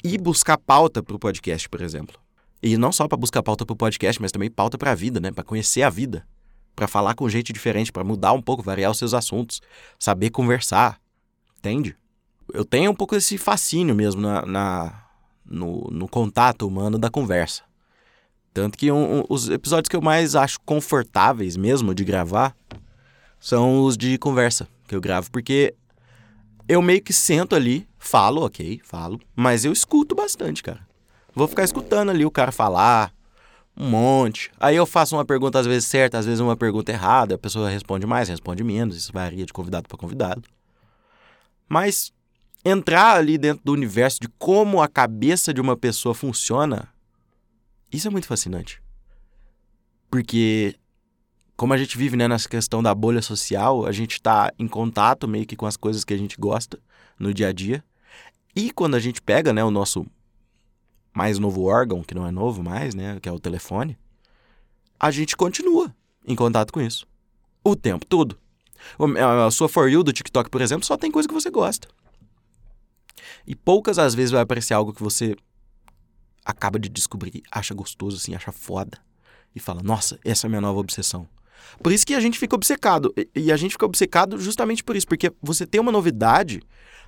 E 0.04 0.18
buscar 0.18 0.58
pauta 0.58 1.02
para 1.02 1.16
o 1.16 1.18
podcast, 1.18 1.68
por 1.68 1.80
exemplo. 1.80 2.18
E 2.62 2.76
não 2.76 2.92
só 2.92 3.08
para 3.08 3.16
buscar 3.16 3.42
pauta 3.42 3.64
para 3.64 3.72
o 3.72 3.76
podcast, 3.76 4.20
mas 4.20 4.32
também 4.32 4.50
pauta 4.50 4.76
para 4.76 4.92
a 4.92 4.94
vida, 4.94 5.20
né? 5.20 5.30
Para 5.30 5.44
conhecer 5.44 5.82
a 5.82 5.90
vida. 5.90 6.26
Para 6.74 6.86
falar 6.86 7.14
com 7.14 7.28
gente 7.28 7.52
diferente, 7.52 7.90
para 7.90 8.04
mudar 8.04 8.32
um 8.32 8.42
pouco, 8.42 8.62
variar 8.62 8.90
os 8.90 8.98
seus 8.98 9.14
assuntos, 9.14 9.62
saber 9.98 10.30
conversar. 10.30 11.00
Entende? 11.58 11.96
eu 12.52 12.64
tenho 12.64 12.90
um 12.90 12.94
pouco 12.94 13.16
esse 13.16 13.38
fascínio 13.38 13.94
mesmo 13.94 14.20
na, 14.20 14.44
na 14.46 15.02
no, 15.44 15.88
no, 15.90 16.08
contato 16.08 16.66
humano 16.66 16.98
da 16.98 17.10
conversa. 17.10 17.62
Tanto 18.52 18.78
que 18.78 18.90
um, 18.90 19.20
um, 19.20 19.24
os 19.28 19.48
episódios 19.48 19.88
que 19.88 19.96
eu 19.96 20.02
mais 20.02 20.34
acho 20.34 20.58
confortáveis 20.60 21.56
mesmo 21.56 21.94
de 21.94 22.04
gravar 22.04 22.56
são 23.38 23.84
os 23.84 23.96
de 23.96 24.16
conversa 24.18 24.66
que 24.88 24.94
eu 24.94 25.00
gravo, 25.00 25.30
porque 25.30 25.74
eu 26.68 26.82
meio 26.82 27.02
que 27.02 27.12
sento 27.12 27.54
ali, 27.54 27.88
falo, 27.98 28.44
ok, 28.44 28.80
falo, 28.84 29.20
mas 29.34 29.64
eu 29.64 29.72
escuto 29.72 30.14
bastante, 30.14 30.62
cara. 30.62 30.86
Vou 31.34 31.46
ficar 31.46 31.64
escutando 31.64 32.10
ali 32.10 32.24
o 32.24 32.30
cara 32.30 32.50
falar 32.50 33.12
um 33.76 33.88
monte. 33.88 34.50
Aí 34.58 34.74
eu 34.74 34.86
faço 34.86 35.14
uma 35.16 35.24
pergunta 35.24 35.58
às 35.58 35.66
vezes 35.66 35.86
certa, 35.86 36.18
às 36.18 36.24
vezes 36.24 36.40
uma 36.40 36.56
pergunta 36.56 36.90
errada, 36.90 37.34
a 37.34 37.38
pessoa 37.38 37.68
responde 37.68 38.06
mais, 38.06 38.28
responde 38.28 38.64
menos, 38.64 38.96
isso 38.96 39.12
varia 39.12 39.44
de 39.44 39.52
convidado 39.52 39.88
para 39.88 39.98
convidado. 39.98 40.42
Mas 41.68 42.12
entrar 42.64 43.16
ali 43.16 43.36
dentro 43.36 43.62
do 43.64 43.72
universo 43.72 44.18
de 44.20 44.28
como 44.38 44.80
a 44.80 44.88
cabeça 44.88 45.52
de 45.52 45.60
uma 45.60 45.76
pessoa 45.76 46.14
funciona, 46.14 46.88
isso 47.92 48.08
é 48.08 48.10
muito 48.10 48.26
fascinante. 48.26 48.82
Porque 50.10 50.74
como 51.56 51.72
a 51.72 51.78
gente 51.78 51.96
vive 51.96 52.16
né, 52.16 52.28
nessa 52.28 52.48
questão 52.48 52.82
da 52.82 52.94
bolha 52.94 53.22
social, 53.22 53.86
a 53.86 53.92
gente 53.92 54.12
está 54.12 54.52
em 54.58 54.68
contato 54.68 55.26
meio 55.26 55.46
que 55.46 55.56
com 55.56 55.66
as 55.66 55.76
coisas 55.76 56.04
que 56.04 56.12
a 56.12 56.16
gente 56.16 56.36
gosta 56.38 56.78
no 57.18 57.32
dia 57.32 57.48
a 57.48 57.52
dia. 57.52 57.82
E 58.54 58.70
quando 58.70 58.94
a 58.94 59.00
gente 59.00 59.22
pega 59.22 59.52
né, 59.52 59.64
o 59.64 59.70
nosso 59.70 60.06
mais 61.14 61.38
novo 61.38 61.64
órgão, 61.64 62.02
que 62.02 62.14
não 62.14 62.26
é 62.26 62.30
novo 62.30 62.62
mais, 62.62 62.94
né, 62.94 63.18
que 63.20 63.28
é 63.28 63.32
o 63.32 63.40
telefone, 63.40 63.98
a 65.00 65.10
gente 65.10 65.34
continua 65.34 65.94
em 66.26 66.36
contato 66.36 66.72
com 66.72 66.80
isso. 66.80 67.06
O 67.64 67.74
tempo 67.74 68.04
todo. 68.04 68.38
A 69.46 69.50
sua 69.50 69.68
For 69.68 69.90
You 69.90 70.02
do 70.02 70.12
TikTok, 70.12 70.50
por 70.50 70.60
exemplo, 70.60 70.84
só 70.84 70.96
tem 70.96 71.10
coisa 71.10 71.26
que 71.26 71.34
você 71.34 71.50
gosta. 71.50 71.88
E 73.46 73.54
poucas 73.54 73.98
às 73.98 74.14
vezes 74.14 74.30
vai 74.30 74.42
aparecer 74.42 74.74
algo 74.74 74.92
que 74.92 75.02
você 75.02 75.34
acaba 76.44 76.78
de 76.78 76.88
descobrir, 76.88 77.42
acha 77.50 77.74
gostoso, 77.74 78.18
assim, 78.18 78.34
acha 78.34 78.52
foda. 78.52 78.98
E 79.54 79.60
fala, 79.60 79.82
nossa, 79.82 80.18
essa 80.22 80.46
é 80.46 80.48
a 80.48 80.50
minha 80.50 80.60
nova 80.60 80.78
obsessão. 80.78 81.26
Por 81.82 81.92
isso 81.92 82.06
que 82.06 82.14
a 82.14 82.20
gente 82.20 82.38
fica 82.38 82.54
obcecado. 82.54 83.14
E 83.34 83.52
a 83.52 83.56
gente 83.56 83.72
fica 83.72 83.86
obcecado 83.86 84.38
justamente 84.38 84.82
por 84.82 84.96
isso. 84.96 85.06
Porque 85.06 85.32
você 85.42 85.66
tem 85.66 85.80
uma 85.80 85.92
novidade 85.92 86.62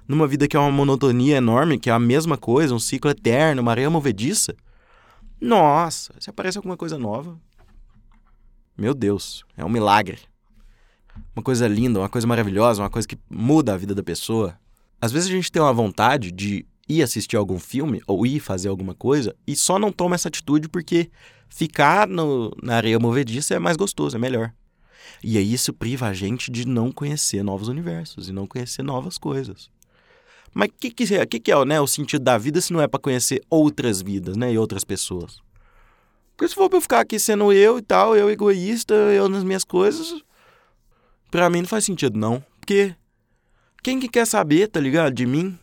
numa 0.06 0.26
vida 0.26 0.48
que 0.48 0.56
é 0.56 0.60
uma 0.60 0.70
monotonia 0.70 1.36
enorme, 1.36 1.78
que 1.78 1.90
é 1.90 1.92
a 1.92 1.98
mesma 1.98 2.36
coisa, 2.36 2.74
um 2.74 2.78
ciclo 2.78 3.10
eterno, 3.10 3.62
uma 3.62 3.70
areia 3.70 3.90
movediça. 3.90 4.54
Nossa, 5.40 6.14
se 6.18 6.30
aparece 6.30 6.58
alguma 6.58 6.76
coisa 6.76 6.98
nova. 6.98 7.38
Meu 8.76 8.94
Deus, 8.94 9.44
é 9.56 9.64
um 9.64 9.68
milagre. 9.68 10.18
Uma 11.34 11.42
coisa 11.42 11.66
linda, 11.68 11.98
uma 11.98 12.08
coisa 12.08 12.26
maravilhosa, 12.26 12.82
uma 12.82 12.90
coisa 12.90 13.06
que 13.06 13.18
muda 13.28 13.74
a 13.74 13.76
vida 13.76 13.94
da 13.94 14.02
pessoa. 14.02 14.58
Às 15.00 15.12
vezes 15.12 15.28
a 15.28 15.32
gente 15.32 15.52
tem 15.52 15.60
uma 15.60 15.72
vontade 15.72 16.32
de 16.32 16.64
ir 16.88 17.02
assistir 17.02 17.36
algum 17.36 17.58
filme 17.58 18.02
ou 18.06 18.26
ir 18.26 18.40
fazer 18.40 18.68
alguma 18.68 18.94
coisa 18.94 19.34
e 19.46 19.54
só 19.54 19.78
não 19.78 19.92
toma 19.92 20.14
essa 20.14 20.28
atitude 20.28 20.68
porque 20.68 21.10
ficar 21.48 22.06
no, 22.08 22.50
na 22.62 22.76
areia 22.76 22.98
movediça 22.98 23.54
é 23.54 23.58
mais 23.58 23.76
gostoso, 23.76 24.16
é 24.16 24.18
melhor. 24.18 24.52
E 25.22 25.36
aí 25.36 25.52
isso 25.52 25.72
priva 25.72 26.06
a 26.06 26.12
gente 26.12 26.50
de 26.50 26.66
não 26.66 26.92
conhecer 26.92 27.42
novos 27.42 27.68
universos 27.68 28.28
e 28.28 28.32
não 28.32 28.46
conhecer 28.46 28.82
novas 28.82 29.18
coisas. 29.18 29.70
Mas 30.54 30.68
o 30.68 30.72
que, 30.78 30.90
que, 30.90 31.14
é, 31.14 31.26
que, 31.26 31.40
que 31.40 31.52
é 31.52 31.64
né, 31.64 31.80
o 31.80 31.86
sentido 31.86 32.22
da 32.22 32.38
vida 32.38 32.60
se 32.60 32.72
não 32.72 32.80
é 32.80 32.88
para 32.88 33.00
conhecer 33.00 33.42
outras 33.50 34.00
vidas 34.00 34.36
né, 34.36 34.52
e 34.52 34.58
outras 34.58 34.84
pessoas? 34.84 35.40
Porque 36.36 36.48
se 36.48 36.54
for 36.54 36.68
pra 36.68 36.78
eu 36.78 36.82
ficar 36.82 37.00
aqui 37.00 37.18
sendo 37.18 37.52
eu 37.52 37.78
e 37.78 37.82
tal, 37.82 38.16
eu 38.16 38.30
egoísta, 38.30 38.94
eu 38.94 39.28
nas 39.28 39.42
minhas 39.42 39.64
coisas, 39.64 40.22
pra 41.30 41.50
mim 41.50 41.62
não 41.62 41.68
faz 41.68 41.84
sentido 41.84 42.18
não. 42.18 42.42
Porque 42.60 42.94
quem 43.82 43.98
que 43.98 44.08
quer 44.08 44.26
saber, 44.26 44.68
tá 44.68 44.78
ligado? 44.78 45.12
De 45.12 45.26
mim? 45.26 45.58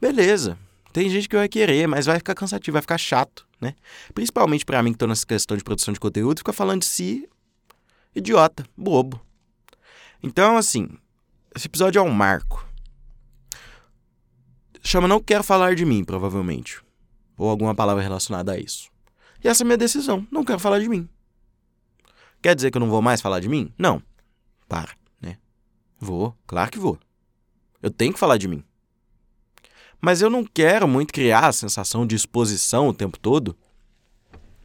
Beleza. 0.00 0.58
Tem 0.92 1.08
gente 1.08 1.28
que 1.28 1.36
vai 1.36 1.48
querer, 1.48 1.86
mas 1.86 2.06
vai 2.06 2.18
ficar 2.18 2.34
cansativo, 2.34 2.72
vai 2.74 2.82
ficar 2.82 2.98
chato, 2.98 3.46
né? 3.60 3.74
Principalmente 4.12 4.64
para 4.64 4.82
mim 4.82 4.92
que 4.92 4.98
tô 4.98 5.06
nessa 5.06 5.24
questão 5.26 5.56
de 5.56 5.62
produção 5.62 5.94
de 5.94 6.00
conteúdo, 6.00 6.38
fica 6.38 6.52
falando 6.52 6.80
de 6.80 6.86
si 6.86 7.28
idiota, 8.14 8.64
bobo. 8.76 9.20
Então, 10.22 10.56
assim, 10.56 10.88
esse 11.54 11.66
episódio 11.66 12.00
é 12.00 12.02
um 12.02 12.10
marco. 12.10 12.66
Chama 14.82 15.06
Não 15.06 15.20
Quero 15.20 15.44
Falar 15.44 15.74
de 15.74 15.84
Mim, 15.84 16.04
provavelmente. 16.04 16.82
Ou 17.36 17.48
alguma 17.48 17.74
palavra 17.74 18.02
relacionada 18.02 18.52
a 18.52 18.58
isso. 18.58 18.90
E 19.42 19.48
essa 19.48 19.62
é 19.62 19.64
a 19.64 19.66
minha 19.66 19.78
decisão. 19.78 20.26
Não 20.30 20.44
quero 20.44 20.58
falar 20.58 20.80
de 20.80 20.88
mim. 20.88 21.08
Quer 22.42 22.54
dizer 22.54 22.70
que 22.70 22.76
eu 22.76 22.80
não 22.80 22.90
vou 22.90 23.00
mais 23.00 23.20
falar 23.20 23.40
de 23.40 23.48
mim? 23.48 23.72
Não. 23.78 24.02
Para, 24.68 24.94
né? 25.20 25.38
Vou, 25.98 26.36
claro 26.46 26.70
que 26.70 26.78
vou. 26.78 26.98
Eu 27.82 27.90
tenho 27.90 28.12
que 28.12 28.18
falar 28.18 28.36
de 28.36 28.48
mim. 28.48 28.64
Mas 30.00 30.22
eu 30.22 30.30
não 30.30 30.44
quero 30.44 30.88
muito 30.88 31.12
criar 31.12 31.46
a 31.46 31.52
sensação 31.52 32.06
de 32.06 32.16
exposição 32.16 32.88
o 32.88 32.94
tempo 32.94 33.18
todo, 33.18 33.56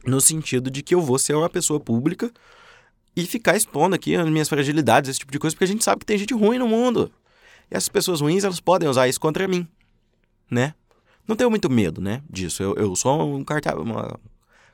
no 0.04 0.20
sentido 0.20 0.70
de 0.70 0.82
que 0.82 0.94
eu 0.94 1.00
vou 1.00 1.18
ser 1.18 1.34
uma 1.34 1.50
pessoa 1.50 1.78
pública 1.78 2.32
e 3.14 3.26
ficar 3.26 3.56
expondo 3.56 3.94
aqui 3.94 4.14
as 4.14 4.28
minhas 4.28 4.48
fragilidades, 4.48 5.10
esse 5.10 5.18
tipo 5.18 5.32
de 5.32 5.38
coisa, 5.38 5.54
porque 5.54 5.64
a 5.64 5.68
gente 5.68 5.84
sabe 5.84 6.00
que 6.00 6.06
tem 6.06 6.18
gente 6.18 6.34
ruim 6.34 6.58
no 6.58 6.68
mundo. 6.68 7.10
E 7.70 7.76
essas 7.76 7.88
pessoas 7.88 8.20
ruins, 8.20 8.44
elas 8.44 8.60
podem 8.60 8.88
usar 8.88 9.08
isso 9.08 9.20
contra 9.20 9.48
mim, 9.48 9.66
né? 10.50 10.74
Não 11.26 11.34
tenho 11.34 11.50
muito 11.50 11.68
medo, 11.68 12.00
né, 12.00 12.22
disso. 12.30 12.62
Eu, 12.62 12.74
eu 12.76 12.94
sou 12.94 13.36
um 13.36 13.42
carta, 13.42 13.76
uma 13.76 14.18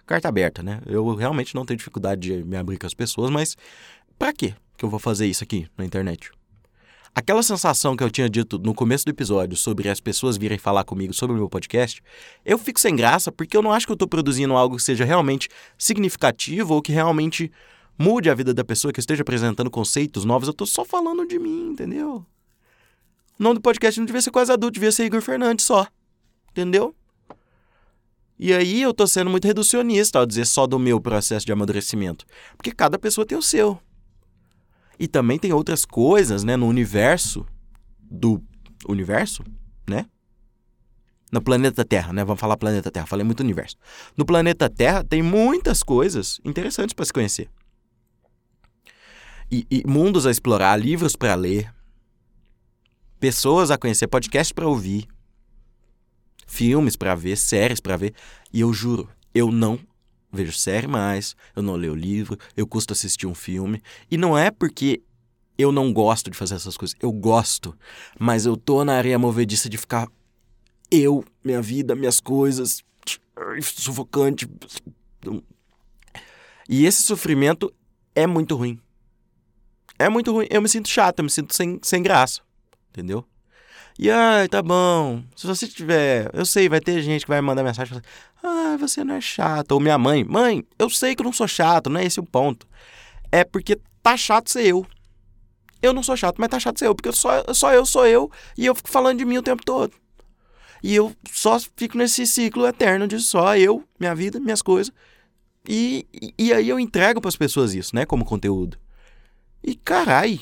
carta 0.07 0.29
aberta, 0.29 0.63
né? 0.63 0.83
Eu 0.87 1.15
realmente 1.15 1.55
não 1.55 1.65
tenho 1.65 1.79
dificuldade 1.79 2.21
de 2.21 2.45
me 2.45 2.57
abrir 2.57 2.77
com 2.77 2.87
as 2.87 2.95
pessoas, 2.95 3.31
mas 3.31 3.57
para 4.19 4.33
quê 4.33 4.55
que 4.77 4.85
eu 4.85 4.91
vou 4.91 4.99
fazer 4.99 5.27
isso 5.27 5.43
aqui 5.43 5.67
na 5.79 5.85
internet? 5.85 6.31
Aquela 7.15 7.43
sensação 7.43 7.95
que 7.95 8.03
eu 8.03 8.11
tinha 8.11 8.29
dito 8.29 8.59
no 8.59 8.73
começo 8.73 9.05
do 9.05 9.11
episódio 9.11 9.55
sobre 9.55 9.89
as 9.91 10.01
pessoas 10.01 10.39
virem 10.39 10.57
falar 10.57 10.83
comigo 10.83 11.13
sobre 11.13 11.37
o 11.37 11.39
meu 11.39 11.49
podcast, 11.49 12.03
eu 12.43 12.57
fico 12.57 12.81
sem 12.81 12.97
graça 12.97 13.31
porque 13.31 13.55
eu 13.55 13.61
não 13.61 13.71
acho 13.71 13.85
que 13.85 13.93
eu 13.93 13.95
estou 13.95 14.09
produzindo 14.09 14.55
algo 14.55 14.77
que 14.77 14.83
seja 14.83 15.05
realmente 15.05 15.51
significativo 15.77 16.73
ou 16.73 16.81
que 16.81 16.91
realmente 16.91 17.53
mude 17.99 18.31
a 18.31 18.35
vida 18.35 18.55
da 18.55 18.65
pessoa, 18.65 18.93
que 18.93 19.01
esteja 19.01 19.21
apresentando 19.21 19.71
conceitos 19.71 20.25
novos. 20.25 20.49
Eu 20.49 20.53
estou 20.53 20.67
só 20.67 20.87
falando 20.87 21.27
de 21.27 21.39
mim, 21.39 21.73
entendeu? 21.73 22.25
O 23.39 23.43
nome 23.43 23.57
do 23.57 23.61
podcast 23.61 24.01
não 24.01 24.07
devia 24.07 24.23
ser 24.23 24.31
quase 24.31 24.51
adulto, 24.51 24.75
devia 24.75 24.91
ser 24.91 25.05
Igor 25.05 25.21
Fernandes 25.21 25.67
só. 25.67 25.87
Entendeu? 26.51 26.95
E 28.39 28.55
aí 28.55 28.81
eu 28.81 28.95
tô 28.95 29.07
sendo 29.07 29.31
muito 29.31 29.47
reducionista 29.47 30.19
ao 30.19 30.25
dizer 30.25 30.47
só 30.47 30.67
do 30.67 30.79
meu 30.79 30.99
processo 30.99 31.45
de 31.45 31.53
amadurecimento. 31.53 32.25
Porque 32.57 32.73
cada 32.73 32.99
pessoa 32.99 33.27
tem 33.27 33.37
o 33.37 33.43
seu. 33.43 33.79
E 34.99 35.09
também 35.09 35.39
tem 35.39 35.53
outras 35.53 35.85
coisas, 35.85 36.45
né, 36.45 36.57
no 36.57 36.67
universo 36.67 37.47
do 38.01 38.43
universo, 38.89 39.43
né? 39.89 40.07
No 41.31 41.41
planeta 41.41 41.85
Terra, 41.85 42.13
né? 42.13 42.25
Vamos 42.25 42.41
falar 42.41 42.57
planeta 42.57 42.91
Terra, 42.91 43.07
falei 43.07 43.25
muito 43.25 43.41
universo. 43.41 43.77
No 44.17 44.25
planeta 44.25 44.69
Terra 44.69 45.03
tem 45.03 45.23
muitas 45.23 45.83
coisas 45.83 46.41
interessantes 46.45 46.93
para 46.93 47.05
se 47.07 47.13
conhecer. 47.13 47.49
E, 49.51 49.67
e 49.71 49.83
mundos 49.87 50.27
a 50.27 50.31
explorar, 50.31 50.77
livros 50.77 51.17
para 51.17 51.35
ler, 51.35 51.73
pessoas 53.19 53.71
a 53.71 53.79
conhecer, 53.79 54.09
podcasts 54.09 54.53
para 54.53 54.67
ouvir, 54.67 55.07
filmes 56.47 56.97
para 56.97 57.15
ver, 57.15 57.37
séries 57.37 57.81
para 57.81 57.97
ver. 57.97 58.15
E 58.53 58.61
eu 58.61 58.73
juro, 58.73 59.09
eu 59.35 59.51
não 59.51 59.79
vejo 60.33 60.53
série 60.53 60.87
mais, 60.87 61.37
eu 61.55 61.63
não 61.63 61.75
leio 61.75 61.95
livro, 61.95 62.39
eu 62.57 62.67
custo 62.67 62.93
assistir 62.93 63.27
um 63.27 63.35
filme. 63.35 63.83
E 64.11 64.17
não 64.17 64.37
é 64.37 64.51
porque 64.51 65.03
eu 65.59 65.71
não 65.71 65.93
gosto 65.93 66.31
de 66.31 66.37
fazer 66.37 66.55
essas 66.55 66.77
coisas, 66.77 66.97
eu 67.01 67.13
gosto, 67.13 67.77
mas 68.19 68.47
eu 68.47 68.57
tô 68.57 68.85
na 68.85 68.95
areia 68.95 69.19
movediça 69.19 69.69
de 69.69 69.77
ficar 69.77 70.09
eu, 70.91 71.25
minha 71.45 71.61
vida, 71.61 71.95
minhas 71.95 72.21
coisas, 72.21 72.83
sufocante. 73.63 74.49
E 76.69 76.85
esse 76.85 77.03
sofrimento 77.03 77.73
é 78.15 78.27
muito 78.27 78.57
ruim. 78.57 78.79
É 79.99 80.09
muito 80.09 80.33
ruim. 80.33 80.47
Eu 80.51 80.61
me 80.61 80.69
sinto 80.69 80.89
chato, 80.89 81.21
eu 81.21 81.25
me 81.25 81.31
sinto 81.31 81.55
sem, 81.55 81.79
sem 81.83 82.03
graça. 82.03 82.41
Entendeu? 82.91 83.25
E 83.99 84.11
ai, 84.11 84.49
tá 84.49 84.63
bom. 84.63 85.23
Se 85.37 85.47
você 85.47 85.67
tiver. 85.67 86.31
Eu 86.33 86.45
sei, 86.47 86.69
vai 86.69 86.81
ter 86.81 87.01
gente 87.03 87.23
que 87.23 87.29
vai 87.29 87.41
mandar 87.41 87.63
mensagem 87.63 87.89
falando: 87.89 88.05
Ah, 88.43 88.77
você 88.79 89.05
não 89.05 89.15
é 89.15 89.21
chato. 89.21 89.73
Ou 89.73 89.81
minha 89.81 89.99
mãe: 89.99 90.25
Mãe, 90.25 90.65
eu 90.79 90.89
sei 90.89 91.15
que 91.15 91.23
eu 91.23 91.25
não 91.25 91.33
sou 91.33 91.47
chato, 91.47 91.91
não 91.91 92.01
é 92.01 92.05
esse 92.05 92.19
o 92.21 92.25
ponto. 92.25 92.67
É 93.31 93.45
porque 93.45 93.79
tá 94.03 94.17
chato 94.17 94.51
ser 94.51 94.67
eu. 94.67 94.87
Eu 95.81 95.93
não 95.93 96.03
sou 96.03 96.17
chato, 96.17 96.37
mas 96.39 96.49
tá 96.49 96.61
chato 96.61 96.79
ser 96.79 96.87
eu, 96.87 96.95
porque 96.95 97.11
só, 97.13 97.43
só 97.53 97.73
eu 97.73 97.85
sou 97.85 98.07
eu 98.07 98.31
e 98.57 98.65
eu 98.65 98.75
fico 98.75 98.89
falando 98.89 99.19
de 99.19 99.25
mim 99.25 99.39
o 99.39 99.43
tempo 99.43 99.65
todo. 99.65 99.93
E 100.83 100.95
eu 100.95 101.15
só 101.31 101.59
fico 101.77 101.99
nesse 101.99 102.27
ciclo 102.27 102.67
eterno 102.67 103.07
de 103.07 103.19
só 103.21 103.57
eu, 103.57 103.85
minha 103.99 104.15
vida, 104.15 104.41
minhas 104.41 104.63
coisas. 104.63 104.93
E, 105.69 106.07
e, 106.37 106.53
aí 106.53 106.69
eu 106.69 106.79
entrego 106.79 107.21
para 107.21 107.29
as 107.29 107.37
pessoas 107.37 107.73
isso, 107.73 107.95
né, 107.95 108.05
como 108.05 108.25
conteúdo. 108.25 108.77
E 109.63 109.77
carai, 109.77 110.41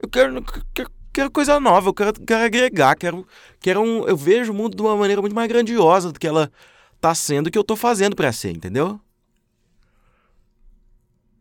eu 0.00 0.08
quero, 0.08 0.44
quero, 0.74 0.90
quero 1.16 1.30
coisa 1.30 1.58
nova, 1.58 1.88
eu 1.88 1.94
quero, 1.94 2.12
quero 2.12 2.44
agregar, 2.44 2.94
quero, 2.94 3.26
quero 3.58 3.80
um, 3.80 4.06
eu 4.06 4.14
vejo 4.18 4.52
o 4.52 4.54
mundo 4.54 4.76
de 4.76 4.82
uma 4.82 4.94
maneira 4.94 5.22
muito 5.22 5.34
mais 5.34 5.48
grandiosa 5.48 6.12
do 6.12 6.20
que 6.20 6.26
ela 6.26 6.52
tá 7.00 7.14
sendo, 7.14 7.50
que 7.50 7.56
eu 7.56 7.64
tô 7.64 7.74
fazendo 7.74 8.14
para 8.14 8.30
ser, 8.34 8.50
entendeu? 8.50 9.00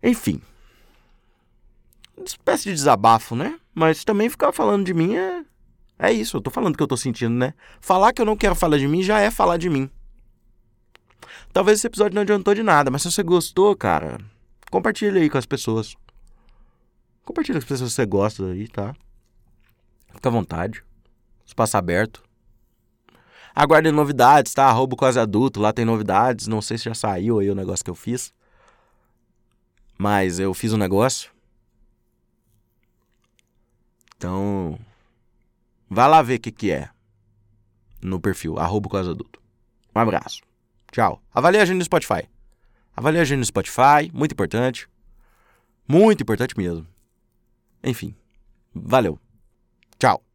Enfim. 0.02 0.42
Uma 2.16 2.26
espécie 2.26 2.64
de 2.64 2.74
desabafo, 2.74 3.36
né? 3.36 3.60
Mas 3.74 4.06
também 4.06 4.30
ficar 4.30 4.54
falando 4.54 4.86
de 4.86 4.94
mim 4.94 5.16
é. 5.16 5.44
É 6.00 6.12
isso, 6.12 6.38
eu 6.38 6.42
tô 6.42 6.50
falando 6.50 6.74
o 6.74 6.78
que 6.78 6.84
eu 6.84 6.88
tô 6.88 6.96
sentindo, 6.96 7.36
né? 7.36 7.54
Falar 7.82 8.14
que 8.14 8.22
eu 8.22 8.26
não 8.26 8.38
quero 8.38 8.56
falar 8.56 8.78
de 8.78 8.88
mim 8.88 9.04
já 9.04 9.20
é 9.20 9.30
falar 9.30 9.58
de 9.58 9.70
mim. 9.70 9.90
Talvez 11.52 11.80
esse 11.80 11.88
episódio 11.88 12.16
não 12.16 12.22
adiantou 12.22 12.54
de 12.56 12.64
nada, 12.64 12.90
mas 12.90 13.02
se 13.02 13.12
você 13.12 13.24
gostou, 13.24 13.76
cara, 13.76 14.20
compartilha 14.72 15.22
aí 15.22 15.30
com 15.30 15.38
as 15.38 15.46
pessoas. 15.46 15.96
Compartilha 17.26 17.60
com 17.60 17.64
as 17.64 17.70
pessoas 17.70 17.90
que 17.92 17.96
você 17.96 18.06
gosta 18.06 18.46
aí, 18.46 18.70
tá? 18.70 18.96
Fica 20.16 20.30
à 20.30 20.32
vontade. 20.32 20.84
Espaço 21.46 21.78
aberto. 21.78 22.24
Aguardem 23.54 23.92
novidades, 23.92 24.54
tá? 24.54 24.66
Arroba 24.66 24.96
quase 24.96 25.20
adulto, 25.20 25.60
lá 25.60 25.72
tem 25.72 25.86
novidades. 25.86 26.48
Não 26.48 26.62
sei 26.62 26.78
se 26.78 26.86
já 26.86 26.96
saiu 26.96 27.40
aí 27.40 27.50
o 27.50 27.56
negócio 27.56 27.86
que 27.86 27.92
eu 27.92 27.96
fiz. 27.96 28.34
Mas 29.98 30.40
eu 30.40 30.54
fiz 30.54 30.74
um 30.74 30.78
negócio. 30.78 31.32
Então, 34.18 34.80
vai 35.90 36.10
lá 36.10 36.22
ver 36.22 36.36
o 36.36 36.40
que, 36.40 36.52
que 36.52 36.72
é 36.72 36.90
no 38.02 38.20
perfil, 38.20 38.58
arroba 38.58 38.90
quase 38.90 39.10
adulto. 39.10 39.42
Um 39.96 40.00
abraço. 40.00 40.42
Tchau. 40.92 41.22
Avalie 41.34 41.60
a 41.60 41.66
gente 41.66 41.78
no 41.78 41.84
Spotify. 41.84 42.30
Avalie 42.96 43.20
a 43.20 43.26
gente 43.26 43.40
no 43.40 43.46
Spotify, 43.46 44.10
muito 44.14 44.32
importante. 44.32 44.88
Muito 45.88 46.22
importante 46.22 46.58
mesmo. 46.58 46.88
Enfim, 47.84 48.16
valeu. 48.74 49.20
Tchau. 50.00 50.22